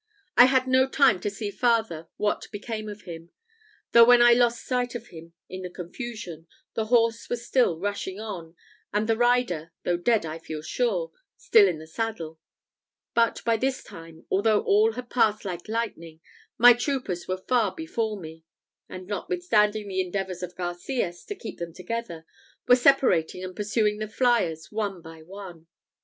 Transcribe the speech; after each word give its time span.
I 0.35 0.45
had 0.45 0.65
no 0.67 0.87
time 0.89 1.19
to 1.19 1.29
see 1.29 1.51
farther 1.51 2.07
what 2.17 2.47
became 2.51 2.89
of 2.89 3.03
him; 3.03 3.29
though, 3.91 4.03
when 4.05 4.19
I 4.19 4.33
lost 4.33 4.65
sight 4.65 4.95
of 4.95 5.09
him 5.09 5.33
in 5.47 5.61
the 5.61 5.69
confusion, 5.69 6.47
the 6.73 6.85
horse 6.85 7.29
was 7.29 7.45
still 7.45 7.77
rushing 7.77 8.19
on, 8.19 8.55
and 8.91 9.07
the 9.07 9.15
rider 9.15 9.71
though 9.83 9.97
dead, 9.97 10.25
I 10.25 10.39
feel 10.39 10.63
sure 10.63 11.11
still 11.37 11.67
in 11.67 11.77
the 11.77 11.85
saddle; 11.85 12.39
but 13.13 13.43
by 13.45 13.57
this 13.57 13.83
time, 13.83 14.25
although 14.31 14.61
all 14.63 14.93
had 14.93 15.11
passed 15.11 15.45
like 15.45 15.69
lightning, 15.69 16.19
my 16.57 16.73
troopers 16.73 17.27
were 17.27 17.37
far 17.47 17.71
before 17.75 18.19
me; 18.19 18.43
and, 18.89 19.05
notwithstanding 19.05 19.87
the 19.87 20.01
endeavours 20.01 20.41
of 20.41 20.55
Garcias 20.55 21.23
to 21.25 21.35
keep 21.35 21.59
them 21.59 21.73
together, 21.75 22.25
were 22.67 22.75
separating 22.75 23.43
and 23.43 23.55
pursuing 23.55 23.99
the 23.99 24.07
fliers 24.07 24.71
one 24.71 25.03
by 25.03 25.21
one. 25.21 25.67